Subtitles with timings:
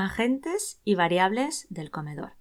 [0.00, 2.34] Agentes y variables del comedor.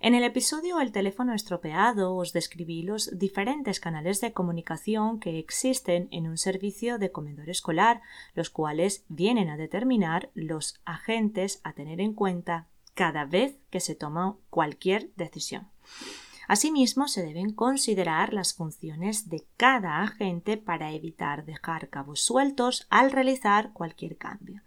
[0.00, 6.08] En el episodio El teléfono estropeado os describí los diferentes canales de comunicación que existen
[6.10, 8.02] en un servicio de comedor escolar,
[8.34, 13.94] los cuales vienen a determinar los agentes a tener en cuenta cada vez que se
[13.94, 15.68] toma cualquier decisión.
[16.48, 23.10] Asimismo, se deben considerar las funciones de cada agente para evitar dejar cabos sueltos al
[23.10, 24.62] realizar cualquier cambio.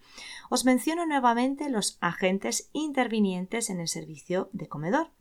[0.49, 5.11] Os menciono nuevamente los agentes intervinientes en el servicio de comedor.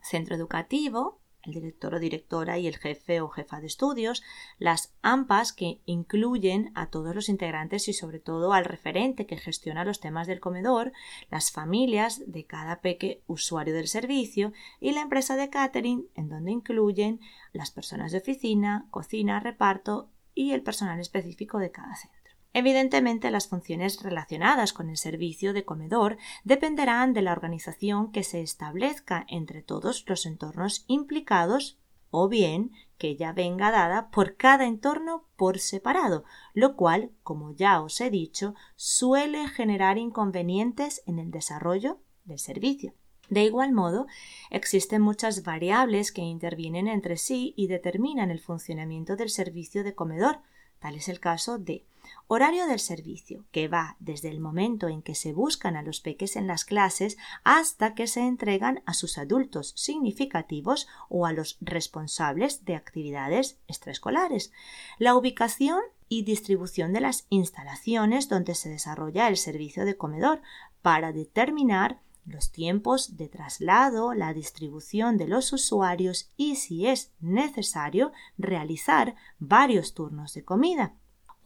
[0.00, 4.22] Centro educativo, el director o directora y el jefe o jefa de estudios,
[4.58, 9.84] las AMPAs que incluyen a todos los integrantes y sobre todo al referente que gestiona
[9.84, 10.92] los temas del comedor,
[11.30, 16.52] las familias de cada peque usuario del servicio y la empresa de catering en donde
[16.52, 17.20] incluyen
[17.52, 22.17] las personas de oficina, cocina, reparto y el personal específico de cada centro.
[22.58, 28.42] Evidentemente, las funciones relacionadas con el servicio de comedor dependerán de la organización que se
[28.42, 31.78] establezca entre todos los entornos implicados
[32.10, 37.80] o bien que ya venga dada por cada entorno por separado, lo cual, como ya
[37.80, 42.92] os he dicho, suele generar inconvenientes en el desarrollo del servicio.
[43.30, 44.08] De igual modo,
[44.50, 50.40] existen muchas variables que intervienen entre sí y determinan el funcionamiento del servicio de comedor.
[50.78, 51.84] Tal es el caso de
[52.26, 56.36] Horario del servicio, que va desde el momento en que se buscan a los peques
[56.36, 62.64] en las clases hasta que se entregan a sus adultos significativos o a los responsables
[62.64, 64.52] de actividades extraescolares.
[64.98, 70.42] La ubicación y distribución de las instalaciones donde se desarrolla el servicio de comedor
[70.82, 78.12] para determinar los tiempos de traslado, la distribución de los usuarios y, si es necesario,
[78.36, 80.94] realizar varios turnos de comida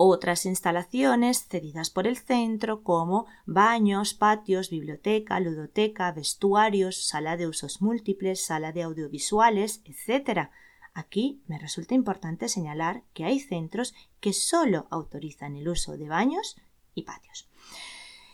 [0.05, 7.81] otras instalaciones cedidas por el centro como baños, patios, biblioteca, ludoteca, vestuarios, sala de usos
[7.81, 10.49] múltiples, sala de audiovisuales, etc.
[10.93, 16.57] Aquí me resulta importante señalar que hay centros que solo autorizan el uso de baños
[16.95, 17.49] y patios.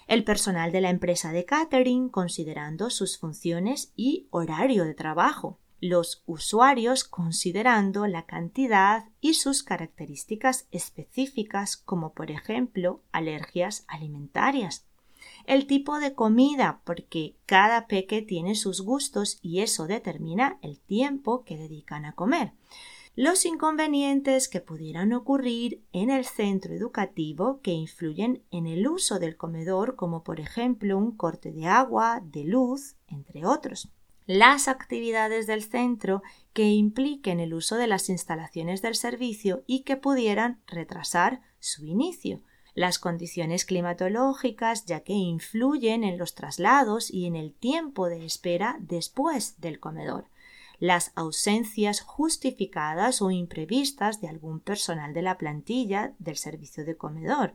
[0.09, 6.23] El personal de la empresa de catering considerando sus funciones y horario de trabajo los
[6.27, 14.87] usuarios considerando la cantidad y sus características específicas como por ejemplo alergias alimentarias.
[15.47, 21.45] El tipo de comida porque cada peque tiene sus gustos y eso determina el tiempo
[21.45, 22.53] que dedican a comer.
[23.21, 29.37] Los inconvenientes que pudieran ocurrir en el centro educativo que influyen en el uso del
[29.37, 33.89] comedor como por ejemplo un corte de agua, de luz, entre otros.
[34.27, 39.97] Las actividades del centro que impliquen el uso de las instalaciones del servicio y que
[39.97, 42.41] pudieran retrasar su inicio,
[42.75, 48.77] las condiciones climatológicas ya que influyen en los traslados y en el tiempo de espera
[48.79, 50.27] después del comedor,
[50.81, 57.55] las ausencias justificadas o imprevistas de algún personal de la plantilla del servicio de comedor,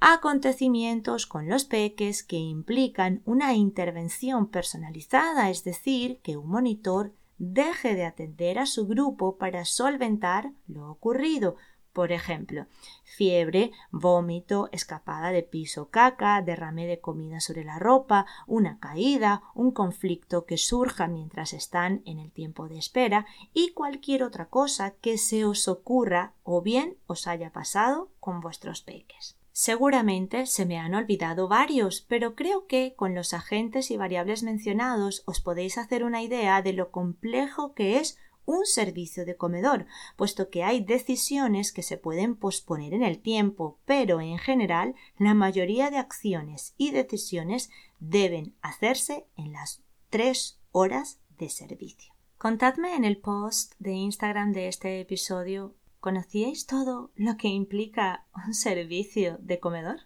[0.00, 7.94] acontecimientos con los peques que implican una intervención personalizada, es decir, que un monitor deje
[7.94, 11.56] de atender a su grupo para solventar lo ocurrido,
[11.96, 12.66] por ejemplo,
[13.04, 19.70] fiebre, vómito, escapada de piso caca, derrame de comida sobre la ropa, una caída, un
[19.70, 23.24] conflicto que surja mientras están en el tiempo de espera
[23.54, 28.82] y cualquier otra cosa que se os ocurra o bien os haya pasado con vuestros
[28.82, 29.38] peques.
[29.52, 35.22] Seguramente se me han olvidado varios, pero creo que con los agentes y variables mencionados
[35.24, 40.48] os podéis hacer una idea de lo complejo que es un servicio de comedor, puesto
[40.48, 45.90] que hay decisiones que se pueden posponer en el tiempo, pero en general la mayoría
[45.90, 47.70] de acciones y decisiones
[48.00, 52.14] deben hacerse en las tres horas de servicio.
[52.38, 55.74] Contadme en el post de Instagram de este episodio
[56.06, 60.02] ¿Conocíais todo lo que implica un servicio de comedor?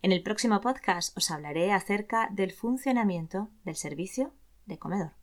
[0.00, 4.32] En el próximo podcast os hablaré acerca del funcionamiento del servicio
[4.66, 5.15] de comedor.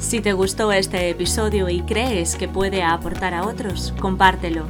[0.00, 4.64] Si te gustó este episodio y crees que puede aportar a otros, compártelo.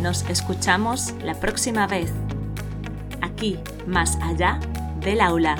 [0.00, 2.12] Nos escuchamos la próxima vez,
[3.22, 4.60] aquí, más allá
[5.00, 5.56] del aula.